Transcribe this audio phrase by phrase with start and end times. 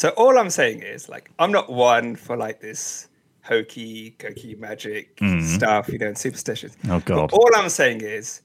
[0.00, 3.08] So all I'm saying is, like, I'm not one for like this
[3.42, 6.74] hokey, cokey magic stuff, you know, and superstitions.
[6.88, 7.30] Oh, God.
[7.30, 8.40] But all I'm saying is,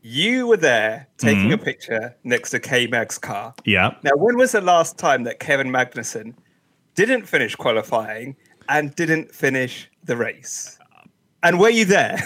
[0.00, 1.52] you were there taking Mm-hmm.
[1.52, 3.52] a picture next to K Mag's car.
[3.66, 3.96] Yeah.
[4.02, 6.32] Now, when was the last time that Kevin Magnussen
[6.94, 8.34] didn't finish qualifying
[8.70, 10.78] and didn't finish the race?
[11.42, 12.16] And were you there?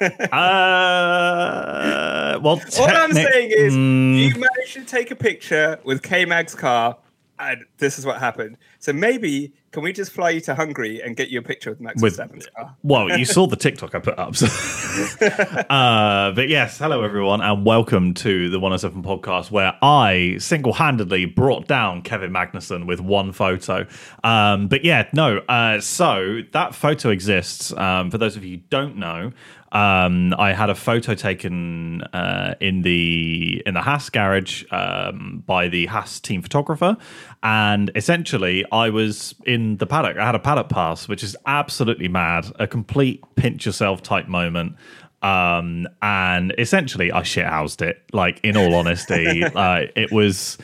[0.32, 6.24] Uh, well, All I'm saying is, Mm, you managed to take a picture with K
[6.24, 6.96] Mag's car,
[7.42, 8.56] and this is what happened.
[8.78, 11.80] So maybe can we just fly you to Hungary and get you a picture with
[11.80, 12.76] Max With- Verstappen's car?
[12.82, 14.34] well, you saw the TikTok I put up.
[14.42, 15.26] So.
[15.26, 21.66] uh, but yes, hello everyone, and welcome to the 107 podcast, where I single-handedly brought
[21.66, 23.86] down Kevin Magnussen with one photo.
[24.22, 25.38] Um, but yeah, no.
[25.48, 27.72] Uh, so that photo exists.
[27.72, 29.32] Um, for those of you who don't know,
[29.72, 35.68] um, I had a photo taken uh, in the in the Haas garage um, by
[35.68, 36.98] the Haas team photographer,
[37.42, 40.18] and essentially I was in the paddock.
[40.18, 44.76] I had a paddock pass, which is absolutely mad, a complete pinch yourself type moment.
[45.22, 48.02] Um, and essentially I shithoused it.
[48.12, 50.58] Like in all honesty, uh, it was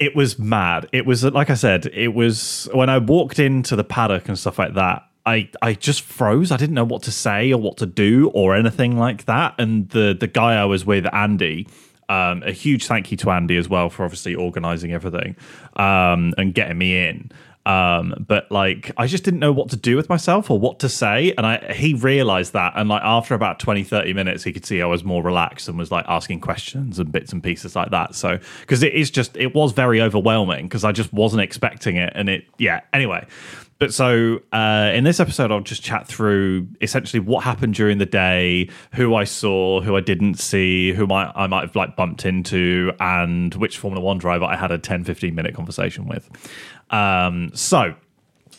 [0.00, 0.88] it was mad.
[0.92, 4.58] It was like I said, it was when I walked into the paddock and stuff
[4.58, 5.04] like that.
[5.26, 6.52] I, I just froze.
[6.52, 9.54] I didn't know what to say or what to do or anything like that.
[9.58, 11.66] And the the guy I was with, Andy,
[12.08, 15.36] um, a huge thank you to Andy as well for obviously organising everything
[15.76, 17.30] um, and getting me in.
[17.66, 20.88] Um, but like I just didn't know what to do with myself or what to
[20.88, 21.32] say.
[21.38, 22.74] And I he realized that.
[22.76, 25.78] And like after about 20, 30 minutes, he could see I was more relaxed and
[25.78, 28.14] was like asking questions and bits and pieces like that.
[28.14, 32.12] So because it is just it was very overwhelming because I just wasn't expecting it.
[32.14, 33.26] And it yeah, anyway.
[33.78, 38.06] But so uh, in this episode, I'll just chat through essentially what happened during the
[38.06, 42.24] day, who I saw, who I didn't see, who might I might have like bumped
[42.24, 46.30] into, and which Formula One driver I had a 10, 15 minute conversation with.
[46.90, 47.94] Um, so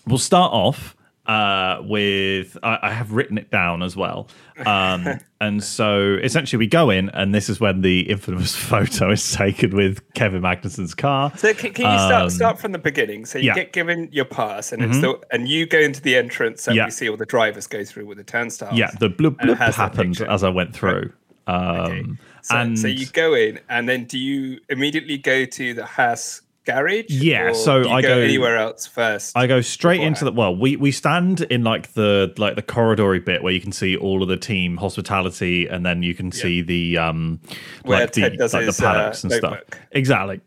[0.06, 0.95] we'll start off
[1.28, 4.28] uh, with I, I have written it down as well.
[4.66, 9.34] Um, and so essentially, we go in, and this is when the infamous photo is
[9.34, 11.34] taken with Kevin Magnussen's car.
[11.36, 13.26] So can, can you start start from the beginning?
[13.26, 13.52] So you Um, yeah.
[13.52, 13.60] Mm-hmm.
[13.60, 16.86] get given your pass, and it's the and you go into the entrance, and Yeah.
[16.86, 18.78] we see all the drivers go through with the turnstiles.
[18.78, 21.12] Yeah, the blub And it blub has that happened as I went through.
[21.48, 22.04] Um, Okay.
[22.42, 26.42] So, and so you go in, and then do you immediately go to the Haas
[26.66, 27.06] garage?
[27.10, 29.38] Yeah, so I go, go- anywhere else first.
[29.38, 30.56] I go straight into the well.
[30.56, 34.22] We we stand in like the like the corridory bit where you can see all
[34.22, 37.40] of the team hospitality, and then you can see the um
[37.84, 39.60] Where like the Ted does like his, the paddocks uh, and stuff.
[39.92, 40.42] Exactly.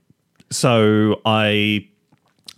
[0.50, 1.88] So I.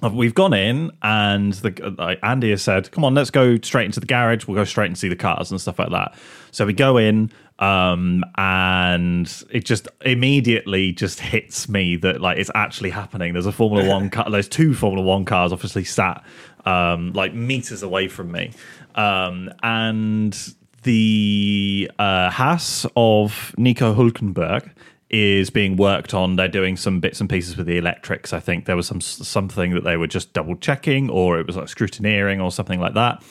[0.02, 4.00] We've gone in, and the like Andy has said, "Come on, let's go straight into
[4.00, 4.46] the garage.
[4.46, 6.14] We'll go straight and see the cars and stuff like that."
[6.52, 12.50] So we go in, um, and it just immediately just hits me that like it's
[12.54, 13.34] actually happening.
[13.34, 14.30] There's a Formula One car.
[14.30, 16.24] There's two Formula One cars, obviously sat
[16.64, 18.52] um, like meters away from me,
[18.94, 24.70] um, and the uh, Haas of Nico Hulkenberg
[25.10, 26.36] is being worked on.
[26.36, 28.32] They're doing some bits and pieces with the electrics.
[28.32, 31.56] I think there was some something that they were just double checking, or it was
[31.56, 33.22] like scrutineering, or something like that.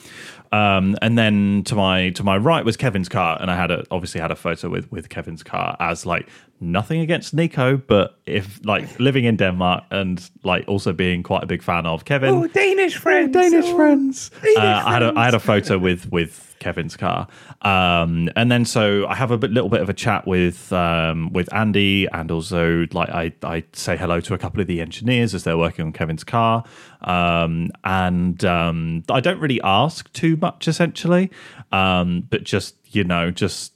[0.52, 3.84] Um, and then to my to my right was Kevin's car, and I had a
[3.90, 6.28] obviously had a photo with with Kevin's car as like
[6.60, 11.46] nothing against Nico, but if like living in Denmark and like also being quite a
[11.46, 13.32] big fan of Kevin, oh, Danish friends.
[13.32, 13.76] Danish oh.
[13.76, 14.30] friends.
[14.42, 17.26] Danish uh, I had a I had a photo with with Kevin's car,
[17.62, 21.32] um, and then so I have a bit, little bit of a chat with um,
[21.32, 25.34] with Andy, and also like I I say hello to a couple of the engineers
[25.34, 26.64] as they're working on Kevin's car,
[27.00, 31.30] um, and um, I don't really ask too much essentially,
[31.72, 33.72] um, but just you know just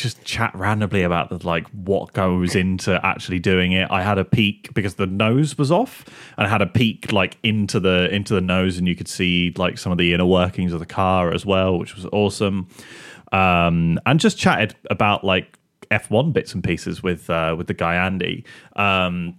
[0.00, 3.90] just chat randomly about the like what goes into actually doing it.
[3.90, 6.04] I had a peek because the nose was off,
[6.36, 9.52] and I had a peek like into the into the nose, and you could see
[9.56, 12.68] like some of the inner workings of the car as well, which was awesome.
[13.32, 15.58] Um, and just chatted about like
[15.90, 18.44] F1 bits and pieces with uh, with the guy Andy.
[18.76, 19.36] Um,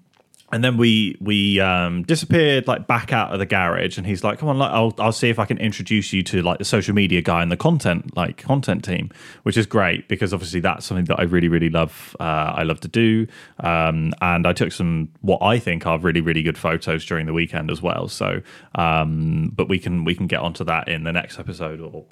[0.52, 4.40] and then we we um, disappeared like back out of the garage, and he's like,
[4.40, 6.96] "Come on, like, I'll I'll see if I can introduce you to like the social
[6.96, 9.12] media guy and the content like content team,"
[9.44, 12.16] which is great because obviously that's something that I really really love.
[12.20, 13.28] Uh, I love to do,
[13.60, 17.34] um, and I took some what I think are really really good photos during the
[17.34, 18.08] weekend as well.
[18.08, 18.42] So,
[18.76, 22.06] um, but we can we can get onto that in the next episode or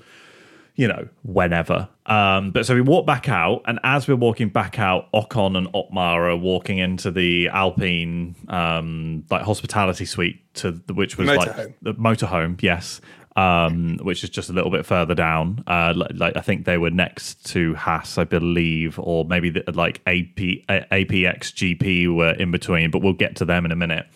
[0.78, 1.90] you know, whenever.
[2.06, 5.68] Um, but so we walk back out, and as we're walking back out, Ocon and
[5.74, 11.50] Otmar are walking into the Alpine um, like hospitality suite to the, which was like
[11.50, 11.74] Motorhome.
[11.82, 13.02] the motorhome, yes.
[13.36, 15.64] Um, which is just a little bit further down.
[15.68, 19.64] Uh, like, like I think they were next to Haas, I believe, or maybe the,
[19.74, 20.40] like AP,
[20.70, 22.90] A- APX GP were in between.
[22.90, 24.08] But we'll get to them in a minute.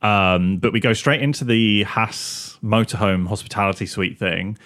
[0.00, 4.56] Um, but we go straight into the Haas motorhome hospitality suite thing,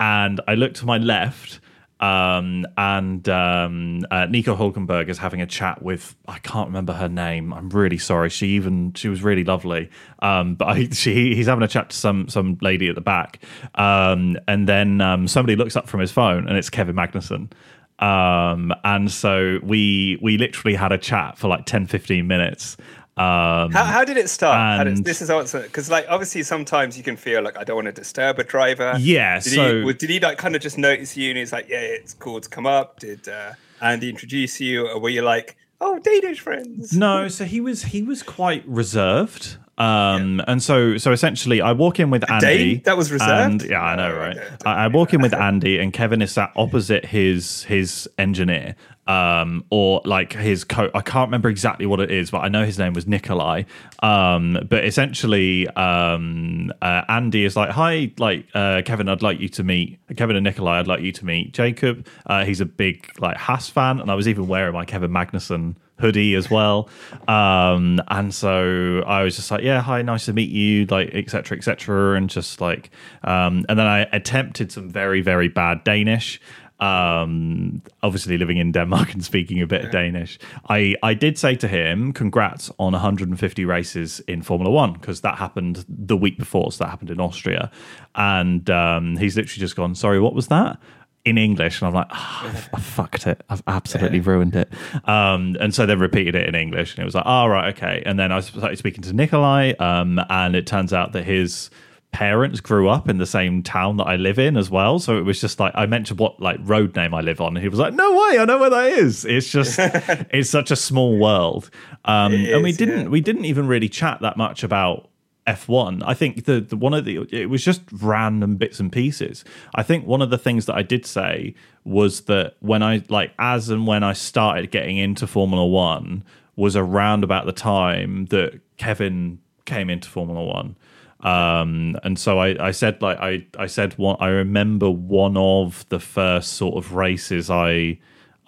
[0.00, 1.60] and I look to my left,
[2.00, 7.08] um, and um, uh, Nico Hulkenberg is having a chat with I can't remember her
[7.08, 7.54] name.
[7.54, 8.28] I'm really sorry.
[8.28, 9.90] She even she was really lovely,
[10.20, 13.42] um, but I, she he's having a chat to some some lady at the back,
[13.76, 17.50] um, and then um, somebody looks up from his phone, and it's Kevin Magnussen.
[17.98, 22.76] Um, and so we we literally had a chat for like 10, 15 minutes.
[23.18, 24.86] Um, How, how did it start?
[24.86, 27.86] Did- this is also because, like, obviously, sometimes you can feel like I don't want
[27.86, 28.94] to disturb a driver.
[28.98, 31.68] Yeah, Did so- he, did he like kind of just notice you and he's like,
[31.68, 33.00] yeah, it's cool to come up?
[33.00, 36.92] Did uh, Andy introduce you, or were you like, oh, Danish friends?
[36.94, 39.56] No, so he was he was quite reserved.
[39.78, 42.46] Um, and so so essentially, I walk in with Andy.
[42.46, 42.82] Dane?
[42.84, 43.62] That was reserved?
[43.62, 44.38] And, yeah, I know, Oh, right?
[44.64, 48.74] I, I walk in with Andy, and Kevin is sat opposite his his engineer,
[49.06, 50.90] um, or like his coat.
[50.94, 53.64] I can't remember exactly what it is, but I know his name was Nikolai.
[54.02, 59.48] Um, but essentially, um, uh, Andy is like, "Hi, like uh, Kevin, I'd like you
[59.50, 60.80] to meet Kevin and Nikolai.
[60.80, 62.06] I'd like you to meet Jacob.
[62.26, 65.76] Uh, he's a big like Haas fan, and I was even wearing my Kevin Magnussen."
[65.98, 66.90] hoodie as well
[67.26, 71.56] um and so i was just like yeah hi nice to meet you like etc
[71.56, 72.90] etc and just like
[73.24, 76.38] um and then i attempted some very very bad danish
[76.80, 80.38] um obviously living in denmark and speaking a bit of danish.
[80.68, 85.38] I i did say to him congrats on 150 races in formula one because that
[85.38, 87.70] happened the week before so that happened in austria.
[88.14, 90.78] And um he's literally just gone sorry what was that?
[91.26, 93.42] in English, and I'm like, oh, I've, I've fucked it.
[93.50, 94.72] I've absolutely ruined it.
[95.04, 98.02] Um, and so they repeated it in English, and it was like, oh, right, okay.
[98.06, 101.68] And then I started speaking to Nikolai, um, and it turns out that his
[102.16, 104.98] parents grew up in the same town that I live in as well.
[104.98, 107.62] So it was just like I mentioned what like road name I live on, and
[107.62, 110.76] he was like, "No way, I know where that is." It's just it's such a
[110.76, 111.68] small world,
[112.06, 113.08] um, It and we didn't yeah.
[113.08, 115.10] we didn't even really chat that much about
[115.46, 116.02] F1.
[116.06, 119.44] I think the, the one of the it was just random bits and pieces.
[119.74, 121.54] I think one of the things that I did say
[121.84, 126.24] was that when I like as and when I started getting into Formula 1
[126.56, 130.76] was around about the time that Kevin came into Formula 1.
[131.20, 135.88] Um and so I, I said like I, I said one I remember one of
[135.88, 137.98] the first sort of races I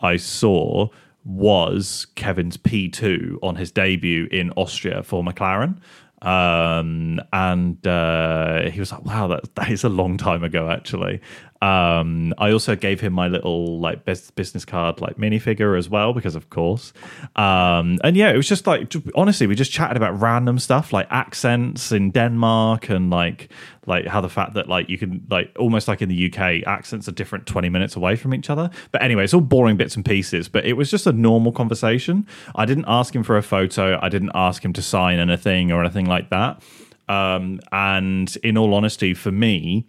[0.01, 0.89] I saw
[1.25, 5.79] was Kevin's P2 on his debut in Austria for McLaren.
[6.23, 11.21] Um, and uh, he was like, wow, that, that is a long time ago, actually.
[11.61, 16.13] Um, I also gave him my little like bus- business card, like minifigure as well,
[16.13, 16.93] because of course.
[17.35, 21.09] Um, and yeah, it was just like, honestly, we just chatted about random stuff like
[21.11, 23.49] accents in Denmark and like,
[23.87, 27.09] like how the fact that like you can like almost like in the UK accents
[27.09, 28.71] are different 20 minutes away from each other.
[28.93, 32.27] But anyway, it's all boring bits and pieces, but it was just a normal conversation.
[32.55, 33.99] I didn't ask him for a photo.
[34.01, 36.63] I didn't ask him to sign anything or anything like that.
[37.09, 39.87] Um, and in all honesty, for me,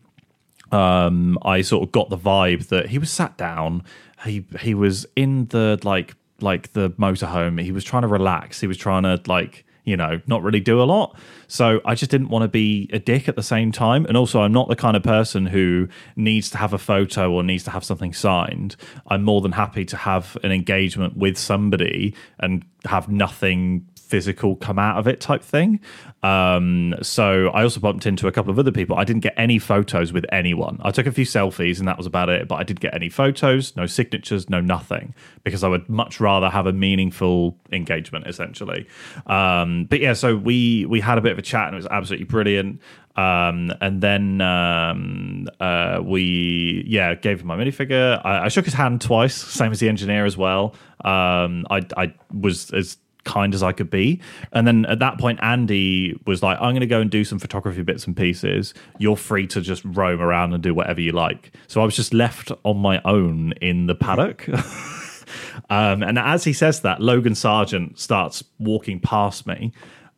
[0.71, 3.83] um, I sort of got the vibe that he was sat down.
[4.25, 7.61] He he was in the like like the motorhome.
[7.61, 8.59] He was trying to relax.
[8.61, 11.17] He was trying to like you know not really do a lot.
[11.47, 14.05] So I just didn't want to be a dick at the same time.
[14.05, 17.43] And also, I'm not the kind of person who needs to have a photo or
[17.43, 18.75] needs to have something signed.
[19.07, 24.79] I'm more than happy to have an engagement with somebody and have nothing physical come
[24.79, 25.79] out of it type thing.
[26.23, 28.97] Um, so I also bumped into a couple of other people.
[28.97, 30.79] I didn't get any photos with anyone.
[30.83, 33.07] I took a few selfies and that was about it, but I didn't get any
[33.07, 38.87] photos, no signatures, no nothing, because I would much rather have a meaningful engagement essentially.
[39.27, 41.87] Um, but yeah, so we we had a bit of a chat and it was
[41.87, 42.81] absolutely brilliant.
[43.15, 48.21] Um, and then um, uh, we, yeah, gave him my minifigure.
[48.23, 50.73] I, I shook his hand twice, same as the engineer as well.
[51.03, 52.97] Um, I, I was as
[53.29, 54.19] kind as I could be.
[54.51, 57.37] And then at that point, Andy was like, I'm going to go and do some
[57.37, 58.73] photography bits and pieces.
[58.97, 61.55] You're free to just roam around and do whatever you like.
[61.67, 64.49] So I was just left on my own in the paddock.
[65.69, 69.71] um, and as he says that, Logan Sargeant starts walking past me.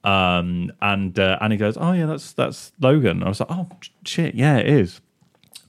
[0.03, 3.70] Um, and uh, and he goes, "Oh yeah, that's that's Logan." I was like, "Oh
[4.03, 5.00] shit, yeah, it is."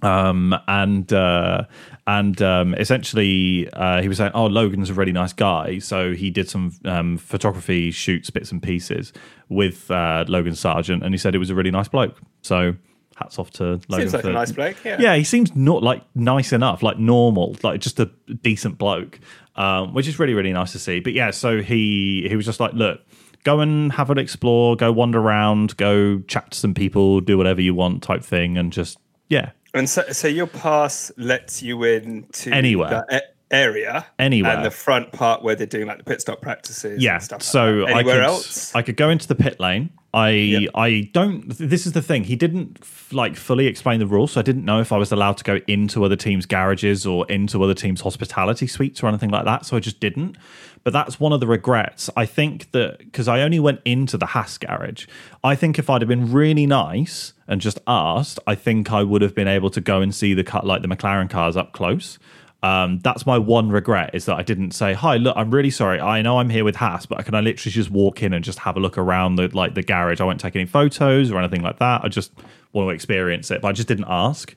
[0.03, 1.65] Um, and uh,
[2.07, 6.31] and um, essentially uh, he was saying, "Oh, Logan's a really nice guy." So he
[6.31, 9.13] did some um, photography shoots, bits and pieces
[9.49, 12.19] with uh, Logan Sargeant, and he said it was a really nice bloke.
[12.43, 12.75] So
[13.17, 14.09] hats off to Logan.
[14.09, 14.77] Seems like for, a nice bloke.
[14.85, 14.97] Yeah.
[14.99, 18.07] yeah, he seems not like nice enough, like normal, like just a
[18.43, 19.21] decent bloke,
[19.57, 21.01] um, which is really really nice to see.
[21.01, 23.01] But yeah, so he he was just like, look,
[23.45, 27.61] go and have an explore, go wander around, go chat to some people, do whatever
[27.61, 32.27] you want, type thing, and just yeah, And so, so your pass lets you in
[32.33, 33.05] to Anywhere.
[33.09, 34.53] that area, Anywhere.
[34.57, 37.03] and the front part where they're doing like the pit stop practices.
[37.03, 37.15] yeah.
[37.15, 37.43] and stuff.
[37.43, 37.95] So like that.
[37.97, 38.75] I anywhere could else?
[38.75, 39.91] I could go into the pit lane.
[40.15, 40.71] I yep.
[40.75, 41.49] I don't.
[41.49, 42.25] This is the thing.
[42.25, 45.11] He didn't f- like fully explain the rules, so I didn't know if I was
[45.11, 49.31] allowed to go into other teams' garages or into other teams' hospitality suites or anything
[49.31, 49.65] like that.
[49.65, 50.37] So I just didn't.
[50.85, 52.11] But that's one of the regrets.
[52.17, 55.07] I think that because I only went into the Haas garage,
[55.45, 59.23] I think if I'd have been really nice and just asked, I think I would
[59.23, 62.19] have been able to go and see the cut like the McLaren cars up close.
[62.65, 66.01] Um, that's my one regret is that I didn't say, "Hi, look, I'm really sorry.
[66.01, 68.61] I know I'm here with Haas, but can I literally just walk in and just
[68.61, 70.21] have a look around the like the garage?
[70.21, 72.05] I won't take any photos or anything like that.
[72.05, 72.33] I just
[72.73, 74.55] want to experience it." But I just didn't ask.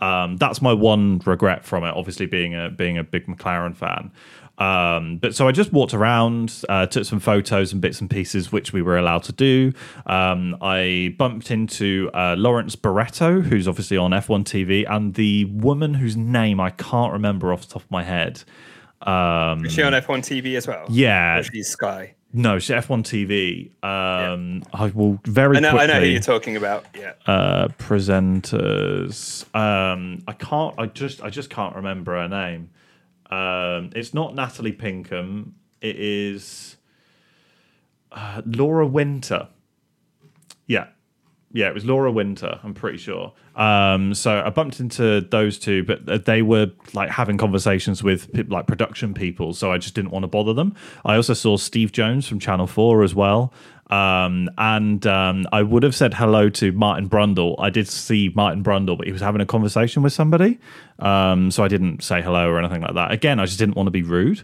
[0.00, 1.92] Um, that's my one regret from it.
[1.96, 4.12] Obviously, being a being a big McLaren fan.
[4.58, 8.50] Um, but so I just walked around, uh, took some photos and bits and pieces,
[8.50, 9.72] which we were allowed to do.
[10.06, 15.94] Um, I bumped into uh, Lawrence Barretto, who's obviously on F1 TV, and the woman
[15.94, 18.42] whose name I can't remember off the top of my head.
[19.02, 20.86] Um, Is she on F1 TV as well?
[20.90, 21.38] Yeah.
[21.38, 22.14] Or she's Sky.
[22.32, 23.70] No, she's F1 TV.
[23.82, 24.80] Um, yeah.
[24.80, 25.84] I will very I know, quickly.
[25.84, 26.84] I know who you're talking about.
[26.94, 27.12] Yeah.
[27.26, 29.44] Uh, presenters.
[29.54, 30.74] Um, I can't.
[30.78, 31.22] I just.
[31.22, 32.70] I just can't remember her name.
[33.30, 35.54] Um, it's not Natalie Pinkham.
[35.80, 36.76] It is
[38.12, 39.48] uh, Laura Winter.
[40.66, 40.88] Yeah,
[41.52, 42.60] yeah, it was Laura Winter.
[42.62, 43.32] I'm pretty sure.
[43.56, 48.66] Um, so I bumped into those two, but they were like having conversations with like
[48.66, 50.74] production people, so I just didn't want to bother them.
[51.04, 53.52] I also saw Steve Jones from Channel Four as well.
[53.90, 57.54] Um, and um, I would have said hello to Martin Brundle.
[57.58, 60.58] I did see Martin Brundle, but he was having a conversation with somebody.
[60.98, 63.12] Um, so I didn't say hello or anything like that.
[63.12, 64.42] Again, I just didn't want to be rude.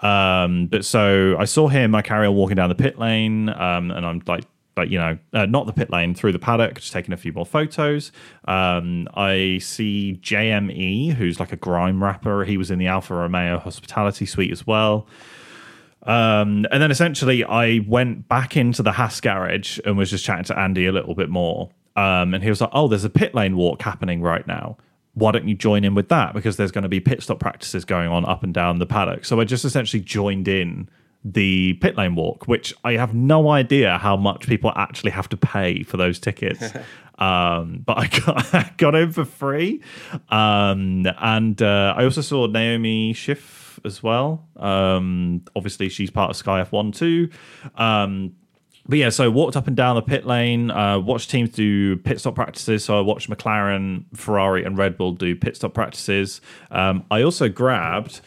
[0.00, 1.94] Um, but so I saw him.
[1.94, 4.44] I carry on walking down the pit lane, um, and I'm like,
[4.76, 7.32] like you know, uh, not the pit lane, through the paddock, just taking a few
[7.32, 8.12] more photos.
[8.46, 12.44] Um, I see JME, who's like a grime rapper.
[12.44, 15.06] He was in the Alfa Romeo hospitality suite as well.
[16.02, 20.44] Um, and then essentially, I went back into the Haas garage and was just chatting
[20.44, 21.70] to Andy a little bit more.
[21.96, 24.76] Um, and he was like, "Oh, there's a pit lane walk happening right now.
[25.14, 26.34] Why don't you join in with that?
[26.34, 29.24] Because there's going to be pit stop practices going on up and down the paddock."
[29.24, 30.88] So I just essentially joined in
[31.32, 35.36] the pit lane walk, which I have no idea how much people actually have to
[35.36, 36.62] pay for those tickets.
[37.18, 39.82] um, but I got, I got in for free.
[40.28, 44.46] Um, and uh, I also saw Naomi Schiff as well.
[44.56, 47.30] Um, obviously, she's part of Sky F1 too.
[47.74, 48.36] Um,
[48.88, 52.20] but yeah, so walked up and down the pit lane, uh, watched teams do pit
[52.20, 52.84] stop practices.
[52.84, 56.40] So I watched McLaren, Ferrari, and Red Bull do pit stop practices.
[56.70, 58.20] Um, I also grabbed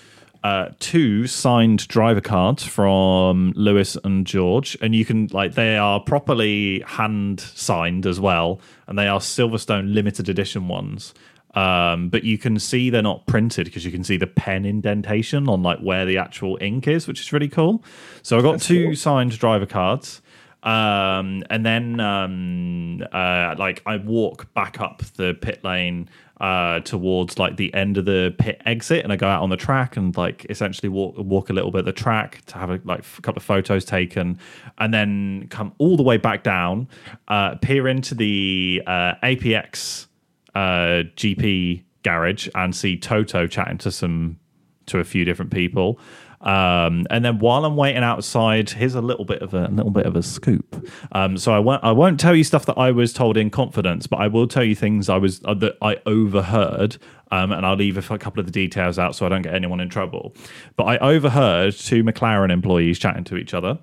[0.43, 5.99] uh, two signed driver cards from Lewis and George, and you can like they are
[5.99, 11.13] properly hand signed as well, and they are Silverstone limited edition ones.
[11.55, 15.49] Um, but you can see they're not printed because you can see the pen indentation
[15.49, 17.83] on like where the actual ink is, which is really cool.
[18.21, 18.95] So I got That's two cool.
[18.95, 20.21] signed driver cards.
[20.61, 27.37] Um, and then um, uh, like I walk back up the pit lane uh, towards
[27.37, 30.15] like the end of the pit exit, and I go out on the track and
[30.15, 33.21] like essentially walk walk a little bit of the track to have a like a
[33.21, 34.39] couple of photos taken,
[34.77, 36.87] and then come all the way back down,
[37.27, 40.07] uh, peer into the uh, APX
[40.55, 44.39] uh, GP garage and see Toto chatting to some
[44.85, 45.99] to a few different people.
[46.41, 49.91] Um, and then while I'm waiting outside, here's a little bit of a, a little
[49.91, 50.87] bit of a scoop.
[51.11, 54.07] Um, so I won't I won't tell you stuff that I was told in confidence,
[54.07, 56.97] but I will tell you things I was uh, that I overheard.
[57.31, 59.79] Um, and I'll leave a, couple of the details out so I don't get anyone
[59.79, 60.33] in trouble.
[60.75, 63.77] But I overheard two McLaren employees chatting to each other.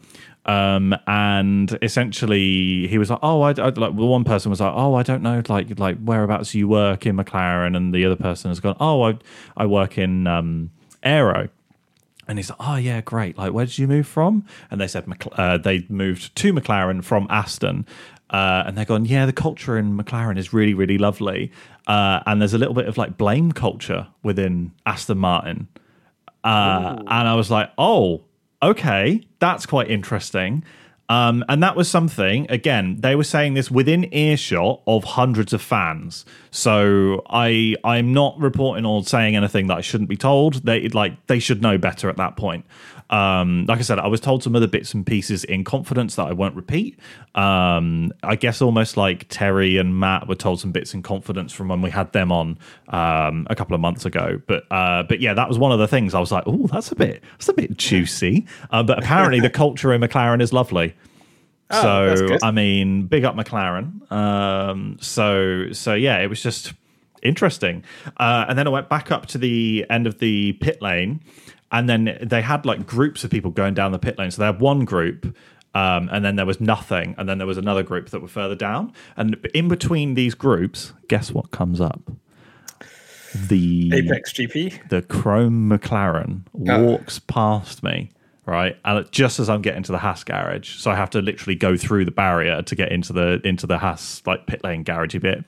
[0.46, 4.94] Um, and essentially, he was like, "Oh, I, I like." One person was like, "Oh,
[4.94, 8.60] I don't know, like, like whereabouts you work in McLaren," and the other person has
[8.60, 9.18] gone, "Oh, I,
[9.56, 10.70] I work in um,
[11.02, 11.48] Aero."
[12.28, 13.38] And he's like, "Oh yeah, great.
[13.38, 17.26] Like, where did you move from?" And they said uh, they moved to McLaren from
[17.30, 17.86] Aston.
[18.28, 21.52] Uh, and they're going, yeah, the culture in McLaren is really, really lovely.
[21.86, 25.68] Uh, and there's a little bit of like blame culture within Aston Martin.
[26.42, 28.24] Uh, and I was like, oh,
[28.62, 30.64] okay, that's quite interesting.
[31.08, 35.62] Um, and that was something, again, they were saying this within earshot of hundreds of
[35.62, 36.24] fans.
[36.50, 40.64] So I I'm not reporting or saying anything that I shouldn't be told.
[40.64, 42.64] They like they should know better at that point.
[43.08, 46.26] Um, like I said, I was told some other bits and pieces in confidence that
[46.26, 46.98] I won't repeat.
[47.34, 51.68] Um, I guess almost like Terry and Matt were told some bits in confidence from
[51.68, 52.58] when we had them on
[52.88, 54.40] um, a couple of months ago.
[54.46, 56.90] But uh, but yeah, that was one of the things I was like, oh, that's
[56.90, 58.46] a bit that's a bit juicy.
[58.70, 60.94] Uh, but apparently, the culture in McLaren is lovely.
[61.70, 64.10] Oh, so I mean, big up McLaren.
[64.10, 66.72] Um, so so yeah, it was just
[67.22, 67.84] interesting.
[68.16, 71.20] Uh, and then I went back up to the end of the pit lane
[71.72, 74.30] and then they had like groups of people going down the pit lane.
[74.30, 75.36] So they had one group
[75.74, 78.54] Um, and then there was nothing, and then there was another group that were further
[78.54, 78.92] down.
[79.18, 82.00] And in between these groups, guess what comes up?
[83.48, 84.88] The Apex GP.
[84.88, 86.82] the Chrome McLaren Oh.
[86.82, 88.08] walks past me,
[88.46, 88.76] right?
[88.86, 91.76] And just as I'm getting to the Haas garage, so I have to literally go
[91.76, 95.44] through the barrier to get into the into the Haas like pit lane garagey bit,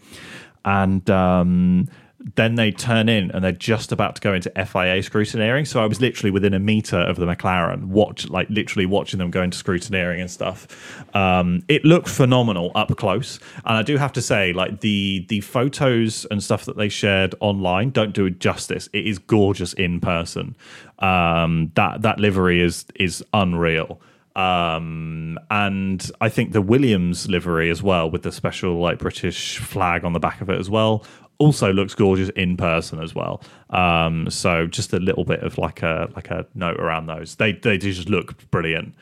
[0.67, 1.89] and um,
[2.21, 5.67] then they turn in and they're just about to go into FIA scrutineering.
[5.67, 9.31] So I was literally within a meter of the McLaren, watch like literally watching them
[9.31, 10.67] go into scrutineering and stuff.
[11.15, 15.41] Um, it looked phenomenal up close, and I do have to say, like the the
[15.41, 18.89] photos and stuff that they shared online don't do it justice.
[18.93, 20.57] It is gorgeous in person.
[20.99, 24.01] Um, that that livery is is unreal.
[24.35, 30.05] Um, and I think the Williams livery as well, with the special like British flag
[30.05, 31.05] on the back of it as well,
[31.39, 33.43] also looks gorgeous in person as well.
[33.71, 37.37] Um, so just a little bit of like a like a note around those.
[37.37, 38.95] They they just look brilliant.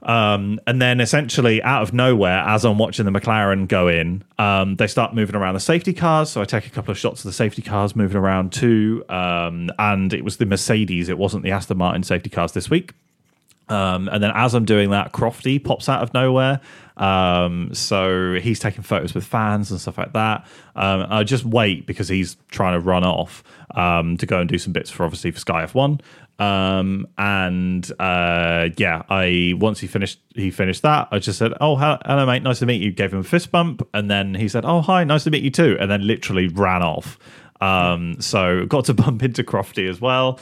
[0.00, 4.76] Um, and then essentially out of nowhere, as I'm watching the McLaren go in, um,
[4.76, 6.30] they start moving around the safety cars.
[6.30, 9.04] So I take a couple of shots of the safety cars moving around too.
[9.08, 12.92] Um, and it was the Mercedes, it wasn't the Aston Martin safety cars this week.
[13.68, 16.60] Um, and then as I'm doing that, Crofty pops out of nowhere.
[16.96, 20.46] Um, so he's taking photos with fans and stuff like that.
[20.74, 23.44] Um, I just wait because he's trying to run off
[23.74, 26.00] um, to go and do some bits for obviously for Sky F1.
[26.40, 31.76] Um, and uh, yeah, I once he finished he finished that, I just said, "Oh,
[31.76, 34.64] hello, mate, nice to meet you." Gave him a fist bump, and then he said,
[34.64, 37.18] "Oh, hi, nice to meet you too," and then literally ran off.
[37.60, 40.38] Um, so got to bump into Crofty as well.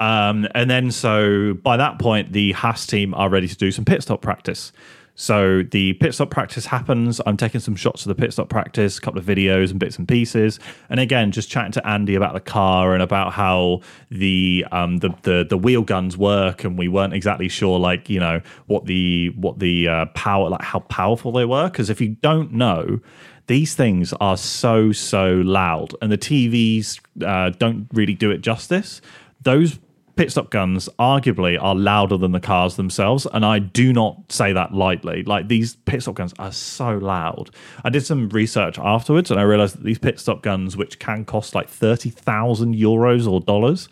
[0.00, 3.84] Um, and then, so by that point, the Haas team are ready to do some
[3.84, 4.72] pit stop practice.
[5.14, 7.20] So the pit stop practice happens.
[7.26, 9.98] I'm taking some shots of the pit stop practice, a couple of videos and bits
[9.98, 14.64] and pieces, and again, just chatting to Andy about the car and about how the
[14.72, 18.40] um, the, the the wheel guns work, and we weren't exactly sure, like you know,
[18.66, 21.68] what the what the uh, power, like how powerful they were.
[21.68, 23.00] Because if you don't know,
[23.46, 29.02] these things are so so loud, and the TVs uh, don't really do it justice.
[29.42, 29.78] Those
[30.16, 34.52] pit stop guns arguably are louder than the cars themselves and i do not say
[34.52, 35.22] that lightly.
[35.24, 37.50] Like these pit stop guns are so loud.
[37.84, 41.24] I did some research afterwards and i realized that these pit stop guns which can
[41.24, 43.88] cost like 30,000 euros or dollars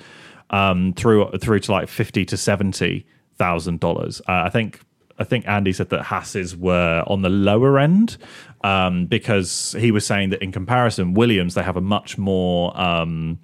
[0.50, 4.20] um through through to like 50 to 70 thousand dollars.
[4.28, 4.80] Uh, i think
[5.18, 8.16] I think Andy said that Haas's were on the lower end
[8.62, 13.40] um, because he was saying that in comparison, Williams they have a much more um,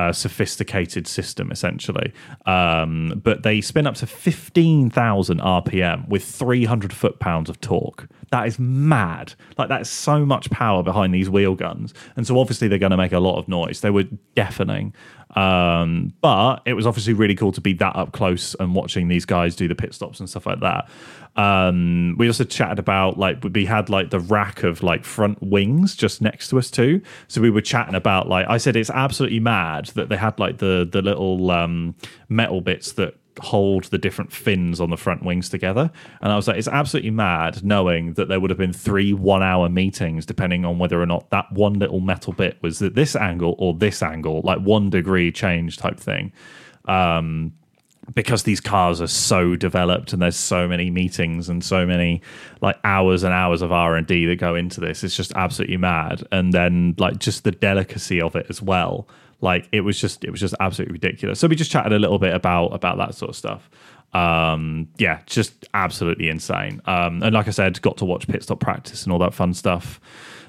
[0.00, 2.12] uh, sophisticated system essentially,
[2.46, 7.60] um, but they spin up to fifteen thousand RPM with three hundred foot pounds of
[7.60, 8.08] torque.
[8.30, 9.34] That is mad.
[9.58, 12.96] Like that's so much power behind these wheel guns, and so obviously they're going to
[12.96, 13.80] make a lot of noise.
[13.80, 14.94] They were deafening.
[15.36, 19.24] Um, but it was obviously really cool to be that up close and watching these
[19.24, 20.88] guys do the pit stops and stuff like that.
[21.36, 25.94] Um, we also chatted about like we had like the rack of like front wings
[25.94, 27.00] just next to us too.
[27.28, 30.58] So we were chatting about like I said it's absolutely mad that they had like
[30.58, 31.94] the the little um,
[32.28, 35.90] metal bits that hold the different fins on the front wings together.
[36.20, 39.42] And I was like, it's absolutely mad knowing that there would have been three one
[39.42, 43.16] hour meetings depending on whether or not that one little metal bit was at this
[43.16, 46.32] angle or this angle, like one degree change type thing.
[46.86, 47.52] Um,
[48.14, 52.22] because these cars are so developed and there's so many meetings and so many
[52.60, 56.52] like hours and hours of r&d that go into this it's just absolutely mad and
[56.52, 59.06] then like just the delicacy of it as well
[59.40, 61.40] like it was just it was just absolutely ridiculous.
[61.40, 63.70] So we just chatted a little bit about about that sort of stuff.
[64.12, 66.82] Um yeah just absolutely insane.
[66.86, 69.54] Um and like i said got to watch pit stop practice and all that fun
[69.54, 70.00] stuff.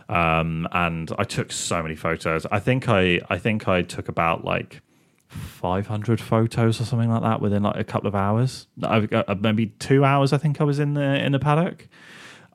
[0.09, 2.45] Um and i took so many photos.
[2.51, 4.81] I think i i think i took about like
[5.29, 8.67] 500 photos or something like that within like a couple of hours.
[8.79, 11.87] Got, uh, maybe two hours i think i was in the in the paddock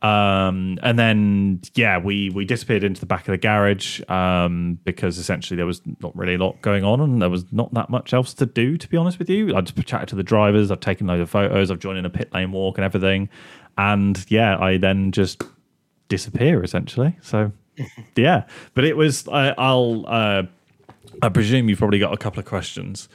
[0.07, 5.19] um and then yeah we we disappeared into the back of the garage um because
[5.19, 8.13] essentially there was not really a lot going on and there was not that much
[8.13, 9.55] else to do to be honest with you.
[9.57, 12.11] I just chatted to the drivers i've taken loads of photos i've joined in a
[12.11, 13.29] pit lane walk and everything.
[13.79, 15.43] And yeah i then just
[16.09, 17.17] disappear essentially.
[17.23, 17.53] So
[18.17, 18.45] yeah.
[18.75, 20.43] But it was I, i'll uh
[21.23, 23.09] I presume you've probably got a couple of questions.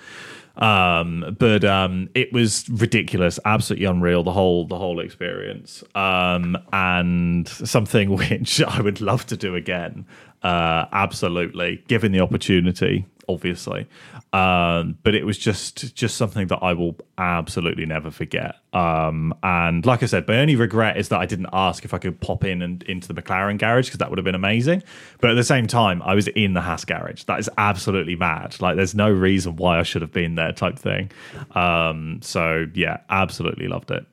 [0.58, 4.24] Um, but um, it was ridiculous, absolutely unreal.
[4.24, 10.06] The whole the whole experience, um, and something which I would love to do again.
[10.44, 13.88] Uh, absolutely, given the opportunity, obviously.
[14.34, 18.56] Um, but it was just just something that I will absolutely never forget.
[18.74, 21.98] Um, and like I said, my only regret is that I didn't ask if I
[21.98, 24.84] could pop in and into the McLaren garage because that would have been amazing.
[25.20, 27.24] But at the same time, I was in the Haas garage.
[27.24, 28.60] That is absolutely mad.
[28.62, 31.12] Like, there's no reason why I should have been there, type thing.
[31.52, 34.06] Um, so yeah, absolutely loved it.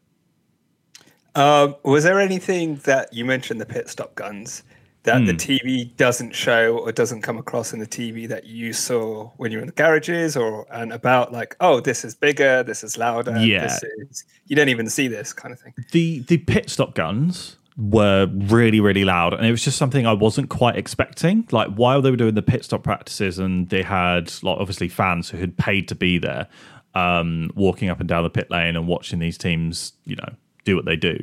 [1.34, 4.64] Um, was there anything that you mentioned the pit stop guns
[5.08, 5.38] that the Hmm.
[5.52, 9.58] TV doesn't show or doesn't come across in the TV that you saw when you
[9.58, 13.34] were in the garages or and about like, oh, this is bigger, this is louder,
[13.38, 13.64] Yeah.
[13.66, 15.72] this is you don't even see this kind of thing.
[15.92, 20.12] the the pit stop guns were really really loud and it was just something i
[20.12, 24.32] wasn't quite expecting like while they were doing the pit stop practices and they had
[24.42, 26.48] like obviously fans who had paid to be there
[26.96, 30.32] um walking up and down the pit lane and watching these teams you know
[30.68, 31.18] do what they do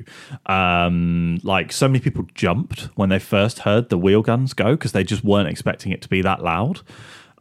[0.47, 4.91] um like so many people jumped when they first heard the wheel guns go because
[4.91, 6.81] they just weren't expecting it to be that loud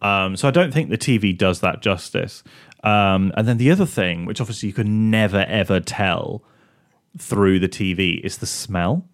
[0.05, 2.45] um, so I don't think the TV does that justice.
[2.83, 6.45] Um, and then the other thing, which obviously you can never ever tell
[7.19, 9.09] through the TV, is the smell.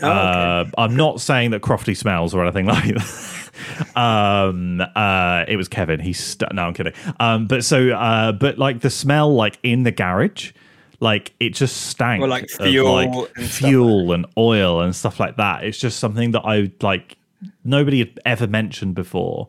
[0.00, 0.14] Oh, okay.
[0.16, 3.96] Uh, I'm not saying that Crofty smells or anything like that.
[3.96, 5.98] um, uh, it was Kevin.
[5.98, 6.92] He's st- no, I'm kidding.
[7.18, 10.52] Um, but so, uh, but like the smell, like in the garage,
[11.00, 12.22] like it just stank.
[12.22, 15.64] Or, like, of, fuel like, and fuel and oil and stuff like that.
[15.64, 17.16] It's just something that I like.
[17.64, 19.48] Nobody had ever mentioned before.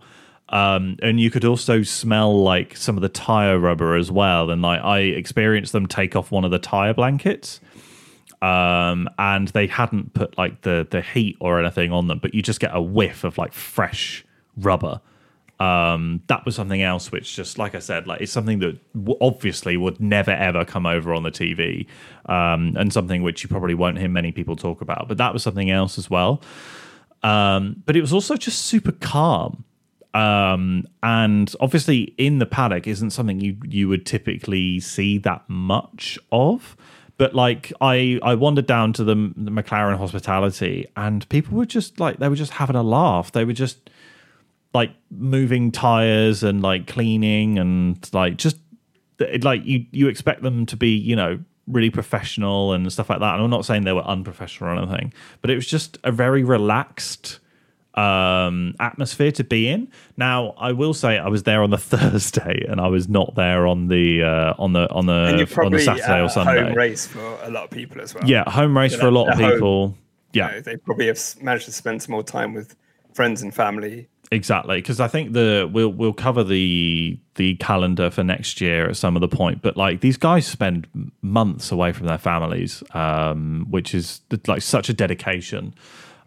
[0.49, 4.49] Um, and you could also smell like some of the tire rubber as well.
[4.49, 7.59] And like I experienced them take off one of the tire blankets
[8.41, 12.41] um, and they hadn't put like the the heat or anything on them, but you
[12.41, 14.23] just get a whiff of like fresh
[14.57, 15.01] rubber.
[15.59, 19.17] Um, that was something else, which just like I said, like it's something that w-
[19.19, 21.87] obviously would never ever come over on the TV,
[22.27, 25.07] um, and something which you probably won't hear many people talk about.
[25.07, 26.41] But that was something else as well.
[27.23, 29.63] Um, but it was also just super calm.
[30.13, 36.17] Um, and obviously in the paddock isn't something you you would typically see that much
[36.31, 36.75] of.
[37.17, 41.99] But like I I wandered down to the, the McLaren hospitality and people were just
[41.99, 43.31] like they were just having a laugh.
[43.31, 43.89] They were just
[44.73, 48.57] like moving tires and like cleaning and like just
[49.19, 53.19] it, like you you expect them to be you know really professional and stuff like
[53.19, 56.11] that and i'm not saying they were unprofessional or anything but it was just a
[56.11, 57.39] very relaxed
[57.95, 62.63] um atmosphere to be in now i will say i was there on the thursday
[62.69, 65.13] and i was not there on the uh on the on the
[65.57, 68.23] on the saturday at or sunday home race for a lot of people as well.
[68.29, 69.51] yeah home race for a lot of at home.
[69.51, 69.97] people
[70.33, 72.75] You yeah know, they probably have managed to spend some more time with
[73.13, 74.07] friends and family.
[74.29, 78.97] Exactly, because I think the we'll we'll cover the the calendar for next year at
[78.97, 83.67] some of the point, but like these guys spend months away from their families, um,
[83.69, 85.73] which is like such a dedication.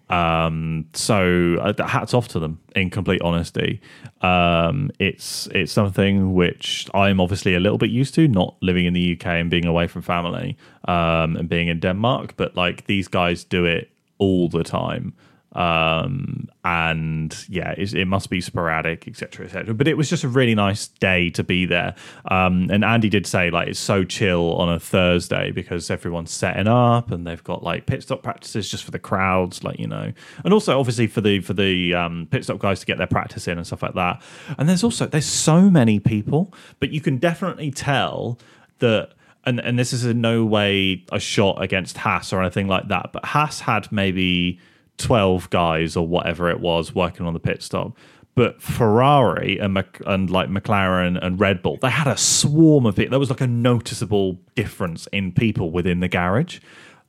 [0.09, 2.59] Um, so uh, hats off to them.
[2.75, 3.83] In complete honesty,
[4.23, 8.95] um, it's it's something which I'm obviously a little bit used to, not living in
[8.95, 10.57] the UK and being away from family,
[10.89, 12.35] um, and being in Denmark.
[12.39, 15.13] But like these guys do it all the time
[15.53, 20.55] um and yeah it, must be sporadic etc etc but it was just a really
[20.55, 21.95] nice day to be there.
[22.31, 26.69] Um and andy did say like it's so chill on a thursday because everyone's setting
[26.69, 30.13] up and they've got like pit stop practices just for the crowds like you know.
[30.45, 33.49] And also obviously for the for the um pit stop guys to get their practice
[33.49, 34.23] in and stuff like that.
[34.57, 38.39] And there's also there's so many people but you can definitely tell
[38.79, 42.89] that and and this is in no way a shot against Haas or anything like
[42.89, 44.61] that, but Haas had maybe
[45.01, 47.97] 12 guys or whatever it was working on the pit stop.
[48.35, 52.97] But Ferrari and Mc, and like McLaren and Red Bull, they had a swarm of
[52.97, 53.11] people.
[53.11, 56.61] There was like a noticeable difference in people within the garage.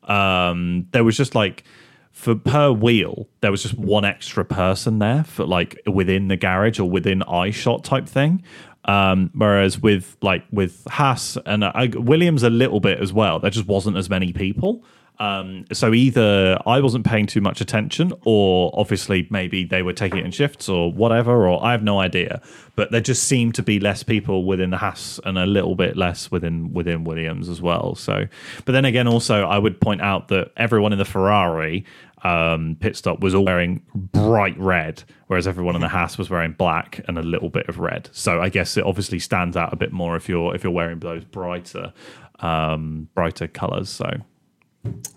[0.03, 1.63] Um, there was just like
[2.11, 6.79] for per wheel, there was just one extra person there for like within the garage
[6.79, 8.43] or within eye shot type thing.
[8.85, 13.51] Um, whereas with like with Haas and uh, Williams a little bit as well, there
[13.51, 14.83] just wasn't as many people.
[15.21, 20.17] Um, so either I wasn't paying too much attention, or obviously maybe they were taking
[20.17, 22.41] it in shifts or whatever, or I have no idea.
[22.75, 25.95] But there just seemed to be less people within the Haas and a little bit
[25.95, 27.93] less within within Williams as well.
[27.93, 28.25] So,
[28.65, 31.85] but then again, also I would point out that everyone in the Ferrari
[32.23, 36.53] um, pit stop was all wearing bright red, whereas everyone in the Haas was wearing
[36.53, 38.09] black and a little bit of red.
[38.11, 40.97] So I guess it obviously stands out a bit more if you're if you're wearing
[40.97, 41.93] those brighter
[42.39, 43.89] um, brighter colours.
[43.89, 44.09] So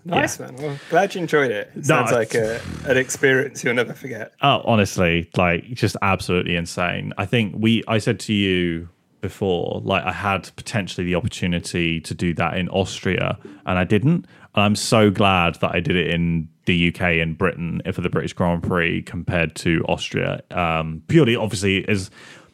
[0.03, 0.55] Nice man.
[0.57, 1.71] Well, glad you enjoyed it.
[1.75, 4.33] it sounds No, like a, an experience you'll never forget.
[4.41, 7.13] Oh, honestly, like just absolutely insane.
[7.17, 8.89] I think we I said to you
[9.21, 14.27] before, like I had potentially the opportunity to do that in Austria and I didn't.
[14.53, 18.09] And I'm so glad that I did it in the UK and Britain for the
[18.09, 20.43] British Grand Prix compared to Austria.
[20.51, 22.11] Um, purely obviously is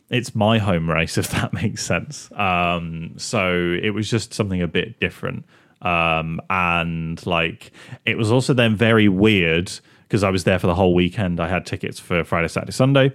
[0.10, 2.32] it's my home race if that makes sense.
[2.32, 5.46] Um, so it was just something a bit different.
[5.82, 7.72] Um, and like
[8.06, 9.72] it was also then very weird
[10.04, 11.40] because I was there for the whole weekend.
[11.40, 13.14] I had tickets for Friday, Saturday, Sunday.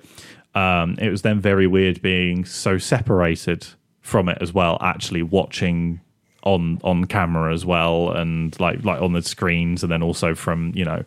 [0.55, 3.67] Um, it was then very weird being so separated
[4.01, 4.79] from it as well.
[4.81, 6.01] Actually, watching
[6.43, 10.73] on on camera as well, and like like on the screens, and then also from
[10.75, 11.05] you know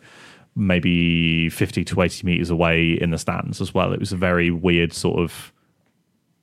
[0.56, 3.92] maybe 50 to 80 meters away in the stands as well.
[3.92, 5.52] It was a very weird sort of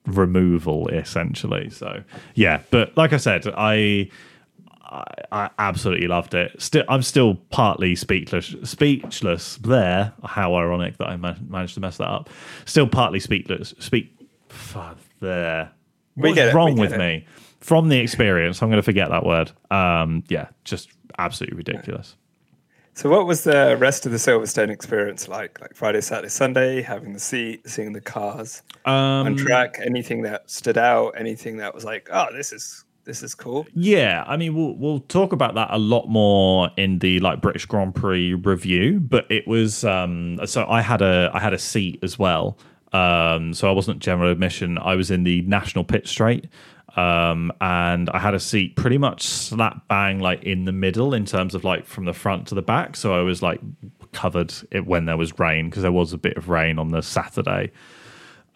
[0.06, 1.70] removal essentially.
[1.70, 2.02] So
[2.34, 4.10] yeah, but like I said, I
[4.88, 6.60] I, I absolutely loved it.
[6.60, 8.54] Still, I'm still partly speechless.
[8.64, 10.12] Speechless there.
[10.24, 12.30] How ironic that I ma- managed to mess that up.
[12.64, 13.74] Still partly speechless.
[13.78, 14.12] Speak
[15.20, 15.70] there.
[16.14, 16.98] What's wrong with it.
[16.98, 17.26] me?
[17.60, 19.50] From the experience, I'm going to forget that word.
[19.70, 22.16] Um, yeah, just absolutely ridiculous.
[22.94, 25.60] So, what was the rest of the Silverstone experience like?
[25.60, 29.78] Like Friday, Saturday, Sunday, having the seat, seeing the cars on Um, track.
[29.80, 31.10] Anything that stood out?
[31.16, 33.66] Anything that was like, oh, this is this is cool.
[33.74, 37.64] Yeah, I mean, we'll we'll talk about that a lot more in the like British
[37.64, 39.00] Grand Prix review.
[39.00, 42.58] But it was um, so I had a I had a seat as well.
[42.92, 44.78] Um, so I wasn't general admission.
[44.78, 46.48] I was in the national pit straight,
[46.96, 51.24] um, and I had a seat pretty much slap bang like in the middle in
[51.24, 52.94] terms of like from the front to the back.
[52.94, 53.60] So I was like
[54.12, 57.02] covered it when there was rain because there was a bit of rain on the
[57.02, 57.72] Saturday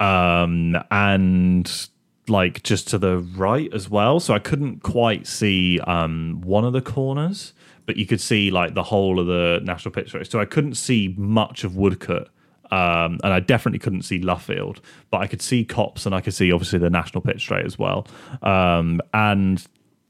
[0.02, 1.88] um, and
[2.28, 4.20] like just to the right as well.
[4.20, 7.52] So I couldn't quite see um, one of the corners,
[7.86, 10.30] but you could see like the whole of the national pit straight.
[10.30, 12.28] So I couldn't see much of Woodcote.
[12.70, 14.78] Um, and I definitely couldn't see Luffield,
[15.10, 17.78] but I could see Copse and I could see obviously the national pit straight as
[17.78, 18.06] well.
[18.40, 19.62] Um, and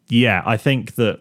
[0.09, 1.19] yeah, I think that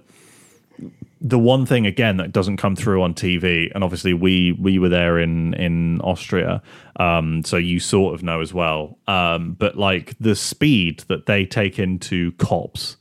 [1.24, 4.90] the one thing again that doesn't come through on TV, and obviously we we were
[4.90, 6.64] there in in Austria,
[6.96, 8.98] um, so you sort of know as well.
[9.08, 12.98] Um, but like the speed that they take into copse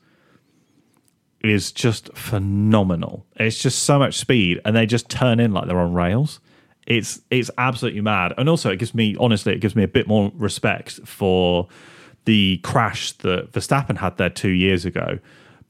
[1.42, 3.24] is just phenomenal.
[3.36, 6.40] It's just so much speed, and they just turn in like they're on rails.
[6.86, 10.06] It's it's absolutely mad, and also it gives me honestly it gives me a bit
[10.06, 11.68] more respect for
[12.26, 15.18] the crash that Verstappen had there two years ago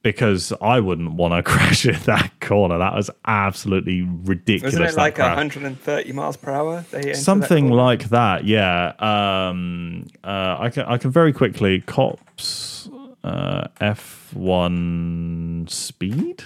[0.03, 2.79] because I wouldn't want to crash in that corner.
[2.79, 4.75] That was absolutely ridiculous.
[4.75, 5.37] Wasn't it like crash.
[5.37, 6.85] 130 miles per hour?
[6.91, 7.83] That Something corner?
[7.83, 8.93] like that, yeah.
[8.99, 12.89] Um, uh, I can I can very quickly copse
[13.25, 16.45] uh, F one speed.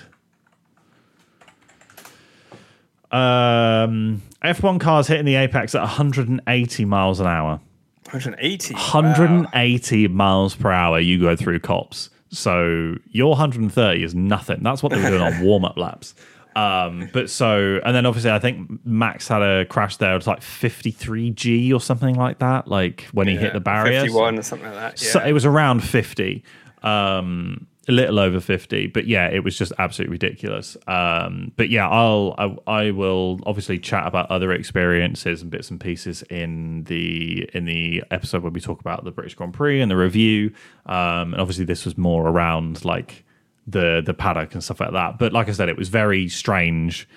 [3.10, 7.60] Um, F1 cars hitting the apex at 180 miles an hour.
[8.06, 8.74] 180.
[8.74, 8.80] Wow.
[8.80, 12.10] 180 miles per hour you go through copse.
[12.34, 14.62] So your 130 is nothing.
[14.62, 16.14] That's what they were doing on warm up laps.
[16.56, 20.12] Um, but so, and then obviously, I think Max had a crash there.
[20.12, 24.00] It was like 53G or something like that, like when he hit the barrier.
[24.00, 25.02] 51 or something like that.
[25.02, 25.10] Yeah.
[25.10, 26.44] So it was around 50,
[26.82, 28.88] um, a little over 50.
[28.88, 30.76] But yeah, it was just absolutely ridiculous.
[30.86, 32.34] Um, but yeah, I'll
[32.66, 37.64] I, I will obviously chat about other experiences and bits and pieces in the in
[37.64, 40.52] the episode where we talk about the British Grand Prix and the review.
[40.86, 43.24] Um, and obviously, this was more around like
[43.66, 45.18] the the paddock and stuff like that.
[45.18, 47.08] But like I said, it was very strange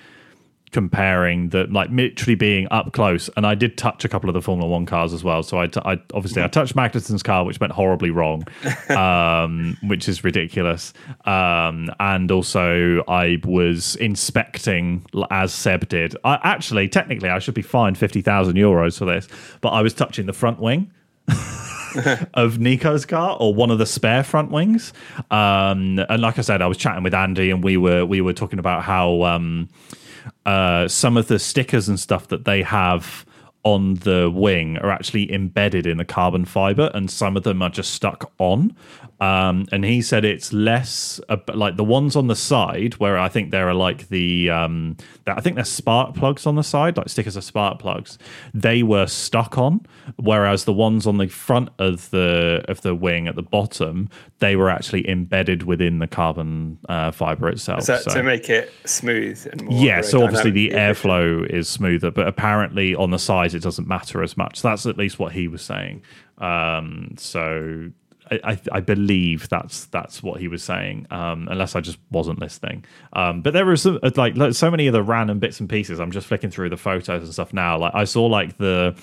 [0.72, 4.42] comparing the like literally being up close and i did touch a couple of the
[4.42, 5.42] formula one cars as well.
[5.42, 8.44] So i, t- I obviously i touched magnussen's car which went horribly wrong
[8.90, 10.94] um which is ridiculous.
[11.26, 16.16] Um and also i was inspecting as seb did.
[16.24, 19.28] I actually technically i should be fined 50000 euros for this
[19.62, 20.92] but i was touching the front wing
[22.34, 24.94] of Nico's car or one of the spare front wings.
[25.32, 28.34] Um, and like I said, I was chatting with Andy and we were we were
[28.34, 29.70] talking about how um,
[30.46, 33.26] uh, some of the stickers and stuff that they have
[33.68, 37.70] on the wing are actually embedded in the carbon fiber and some of them are
[37.70, 38.74] just stuck on
[39.20, 43.28] um, and he said it's less uh, like the ones on the side where i
[43.28, 46.96] think there are like the um, that i think there's spark plugs on the side
[46.96, 48.18] like stickers of spark plugs
[48.54, 53.28] they were stuck on whereas the ones on the front of the of the wing
[53.28, 54.08] at the bottom
[54.40, 58.14] they were actually embedded within the carbon uh, fiber itself that so.
[58.14, 62.96] to make it smooth and more Yeah, so obviously the airflow is smoother, but apparently
[62.96, 64.62] on the sides it doesn't matter as much.
[64.62, 66.04] That's at least what he was saying.
[66.38, 67.92] Um, so
[68.32, 72.40] I, I, I believe that's that's what he was saying, um, unless I just wasn't
[72.40, 72.86] listening.
[73.14, 76.00] Um, but there was some, like like, so many of the random bits and pieces.
[76.00, 77.78] I'm just flicking through the photos and stuff now.
[77.78, 78.96] Like I saw like the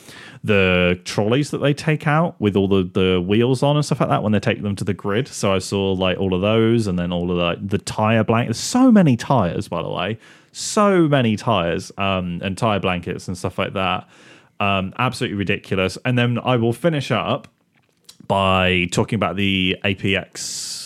[0.43, 4.11] the trolleys that they take out with all the the wheels on and stuff like
[4.11, 5.29] that when they take them to the grid.
[5.29, 8.59] So I saw like all of those, and then all of the the tire blankets.
[8.59, 10.19] So many tires, by the way,
[10.53, 14.09] so many tires um, and tire blankets and stuff like that.
[14.65, 15.99] Um, absolutely ridiculous.
[16.05, 17.49] And then I will finish up
[18.27, 20.84] by talking about the APX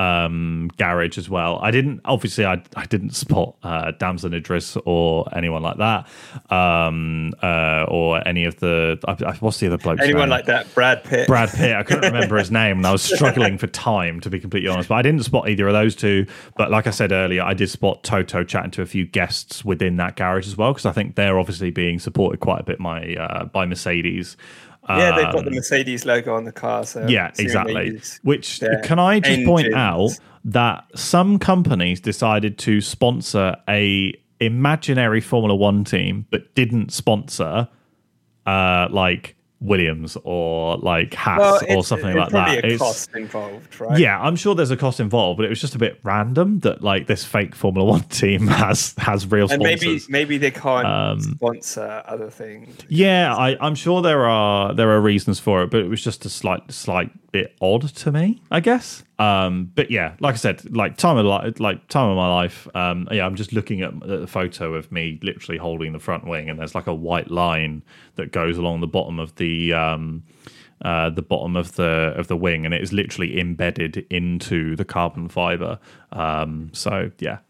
[0.00, 1.58] um, garage as well.
[1.60, 6.08] I didn't obviously I, I didn't spot uh, Damson Idris or anyone like that,
[6.50, 10.00] um, uh, or any of the I, what's the other bloke?
[10.00, 10.30] Anyone name?
[10.30, 10.72] like that?
[10.74, 11.26] Brad Pitt.
[11.26, 11.74] Brad Pitt.
[11.74, 14.88] I couldn't remember his name, and I was struggling for time to be completely honest.
[14.88, 16.26] But I didn't spot either of those two.
[16.56, 19.96] But like I said earlier, I did spot Toto chatting to a few guests within
[19.96, 23.14] that garage as well because I think they're obviously being supported quite a bit by
[23.14, 24.36] uh, by Mercedes.
[24.98, 26.84] Yeah, they've got the um, Mercedes logo on the car.
[26.84, 28.00] So yeah, exactly.
[28.22, 29.46] Which can I just engines.
[29.48, 30.10] point out
[30.44, 37.68] that some companies decided to sponsor a imaginary Formula One team, but didn't sponsor
[38.46, 42.64] uh, like Williams or like Haas well, or something like that.
[42.64, 43.98] it's cost involved, right?
[43.98, 46.82] Yeah, I'm sure there's a cost involved, but it was just a bit random that
[46.82, 50.08] like this fake Formula One team has has real and sponsors.
[50.08, 52.76] maybe maybe they can't um, sponsor other things.
[52.88, 56.24] Yeah, I, I'm sure there are there are reasons for it, but it was just
[56.24, 59.04] a slight slight bit odd to me, I guess.
[59.20, 62.66] Um, but yeah, like I said, like time of li- like time of my life.
[62.74, 66.48] Um, yeah, I'm just looking at the photo of me literally holding the front wing,
[66.48, 67.82] and there's like a white line
[68.14, 70.22] that goes along the bottom of the um,
[70.82, 74.86] uh, the bottom of the of the wing, and it is literally embedded into the
[74.86, 75.78] carbon fiber.
[76.12, 77.40] Um, so yeah,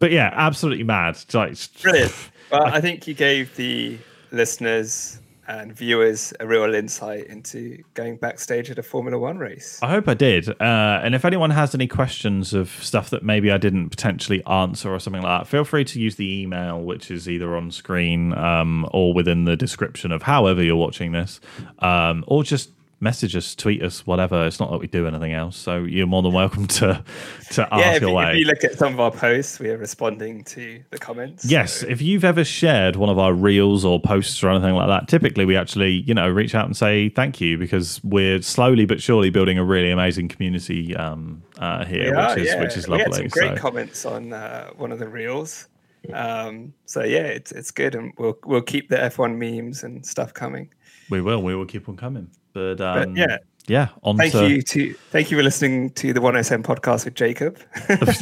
[0.00, 1.16] but yeah, absolutely mad.
[1.32, 2.12] Like, Brilliant.
[2.50, 3.96] Well, I think you gave the
[4.30, 9.78] listeners and viewers a real insight into going backstage at a Formula One race.
[9.82, 10.48] I hope I did.
[10.48, 14.92] Uh, and if anyone has any questions of stuff that maybe I didn't potentially answer
[14.92, 18.32] or something like that, feel free to use the email, which is either on screen
[18.34, 21.40] um, or within the description of however you're watching this,
[21.80, 22.70] um, or just
[23.02, 24.46] message us, tweet us, whatever.
[24.46, 27.04] It's not that we do anything else, so you're more than welcome to
[27.50, 28.32] to ask yeah, if, away.
[28.32, 31.44] If you look at some of our posts, we are responding to the comments.
[31.44, 31.88] Yes, so.
[31.88, 35.44] if you've ever shared one of our reels or posts or anything like that, typically
[35.44, 39.30] we actually you know reach out and say thank you because we're slowly but surely
[39.30, 42.60] building a really amazing community um, uh, here, which is yeah.
[42.60, 43.04] which is lovely.
[43.04, 43.60] We had some great so.
[43.60, 45.68] comments on uh, one of the reels.
[46.12, 50.32] Um, so yeah, it's it's good, and we'll we'll keep the F1 memes and stuff
[50.34, 50.70] coming.
[51.10, 51.42] We will.
[51.42, 52.30] We will keep on coming.
[52.52, 53.88] But, um, but yeah, yeah.
[54.16, 54.48] thank to...
[54.48, 57.58] you to thank you for listening to the 107 podcast with Jacob.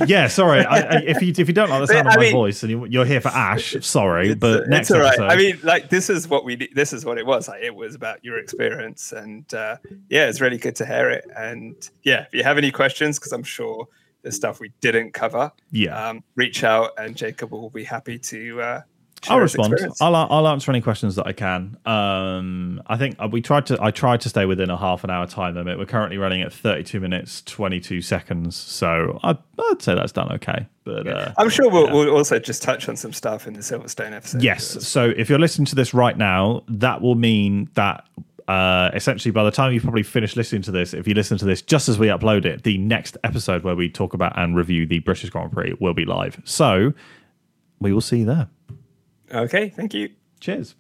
[0.07, 0.65] yeah, sorry.
[0.65, 2.63] I, I, if you if you don't like the sound but, of my mean, voice
[2.63, 5.19] and you, are here for Ash, sorry, but next it's all right.
[5.19, 5.27] Episode...
[5.31, 7.49] I mean, like this is what we this is what it was.
[7.49, 9.77] Like it was about your experience, and uh,
[10.09, 11.25] yeah, it's really good to hear it.
[11.37, 13.89] And yeah, if you have any questions, because I'm sure
[14.23, 18.61] there's stuff we didn't cover, yeah, um, reach out, and Jacob will be happy to.
[18.61, 18.81] Uh,
[19.29, 19.75] I'll respond.
[20.01, 21.77] I'll I'll answer any questions that I can.
[21.85, 23.79] Um, I think uh, we tried to.
[23.81, 25.79] I tried to stay within a half an hour time limit.
[25.79, 30.13] We're currently running at thirty two minutes twenty two seconds, so I, would say that's
[30.13, 30.67] done okay.
[30.85, 31.13] But yeah.
[31.13, 31.93] uh, I'm sure we'll, yeah.
[31.93, 34.43] we'll, also just touch on some stuff in the Silverstone episode.
[34.43, 34.87] Yes.
[34.87, 38.07] So if you're listening to this right now, that will mean that
[38.49, 41.45] uh, essentially by the time you probably finish listening to this, if you listen to
[41.45, 44.87] this just as we upload it, the next episode where we talk about and review
[44.87, 46.41] the British Grand Prix will be live.
[46.45, 46.95] So
[47.81, 48.49] we will see you there.
[49.33, 50.11] Okay, thank you.
[50.41, 50.75] Cheers.